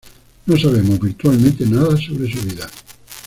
No 0.47 0.57
sabemos 0.57 0.99
virtualmente 0.99 1.63
nada 1.63 1.95
sobre 1.95 2.33
su 2.33 2.41
vida. 2.41 2.67